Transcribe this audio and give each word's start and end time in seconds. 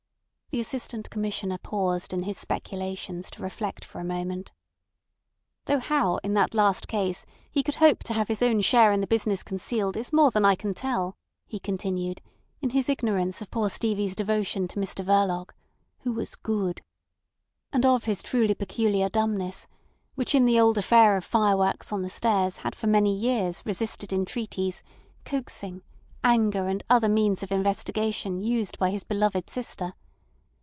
The 0.53 0.59
Assistant 0.59 1.09
Commissioner 1.09 1.57
paused 1.59 2.11
in 2.11 2.23
his 2.23 2.37
speculations 2.37 3.29
to 3.31 3.41
reflect 3.41 3.85
for 3.85 4.01
a 4.01 4.03
moment. 4.03 4.51
"Though 5.63 5.79
how, 5.79 6.17
in 6.25 6.33
that 6.33 6.53
last 6.53 6.89
case, 6.89 7.25
he 7.49 7.63
could 7.63 7.75
hope 7.75 8.03
to 8.03 8.13
have 8.13 8.27
his 8.27 8.41
own 8.41 8.59
share 8.59 8.91
in 8.91 8.99
the 8.99 9.07
business 9.07 9.43
concealed 9.43 9.95
is 9.95 10.11
more 10.11 10.29
than 10.29 10.43
I 10.43 10.55
can 10.55 10.73
tell," 10.73 11.15
he 11.47 11.57
continued, 11.57 12.21
in 12.59 12.71
his 12.71 12.89
ignorance 12.89 13.41
of 13.41 13.49
poor 13.49 13.69
Stevie's 13.69 14.13
devotion 14.13 14.67
to 14.67 14.75
Mr 14.77 15.05
Verloc 15.05 15.51
(who 15.99 16.11
was 16.11 16.35
good), 16.35 16.81
and 17.71 17.85
of 17.85 18.03
his 18.03 18.21
truly 18.21 18.53
peculiar 18.53 19.07
dumbness, 19.07 19.67
which 20.15 20.35
in 20.35 20.43
the 20.43 20.59
old 20.59 20.77
affair 20.77 21.15
of 21.15 21.23
fireworks 21.23 21.93
on 21.93 22.01
the 22.01 22.09
stairs 22.09 22.57
had 22.57 22.75
for 22.75 22.87
many 22.87 23.15
years 23.15 23.65
resisted 23.65 24.11
entreaties, 24.11 24.83
coaxing, 25.23 25.81
anger, 26.25 26.67
and 26.67 26.83
other 26.89 27.07
means 27.07 27.41
of 27.41 27.53
investigation 27.53 28.37
used 28.41 28.77
by 28.77 28.89
his 28.89 29.05
beloved 29.05 29.49
sister. 29.49 29.93